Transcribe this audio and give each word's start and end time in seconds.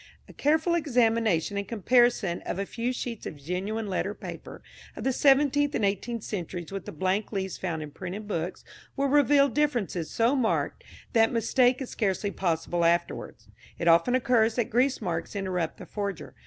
A 0.27 0.33
careful 0.33 0.73
examination 0.73 1.57
and 1.59 1.67
comparison 1.67 2.41
of 2.41 2.57
a 2.57 2.65
few 2.65 2.91
sheets 2.91 3.27
of 3.27 3.35
genuine 3.37 3.85
letter 3.87 4.15
paper 4.15 4.63
of 4.95 5.03
the 5.03 5.13
seventeenth 5.13 5.75
and 5.75 5.85
eighteenth 5.85 6.23
centuries 6.23 6.71
with 6.71 6.85
the 6.85 6.91
blank 6.91 7.31
leaves 7.31 7.59
found 7.59 7.83
in 7.83 7.91
printed 7.91 8.27
books 8.27 8.63
will 8.97 9.05
reveal 9.09 9.47
differences 9.47 10.09
so 10.09 10.35
marked 10.35 10.83
that 11.13 11.31
mistake 11.31 11.83
is 11.83 11.91
scarcely 11.91 12.31
possible 12.31 12.83
afterwards. 12.83 13.47
It 13.77 13.87
often 13.87 14.15
occurs 14.15 14.55
that 14.55 14.71
grease 14.71 15.01
marks 15.03 15.35
interrupt 15.35 15.77
the 15.77 15.85
forger. 15.85 16.33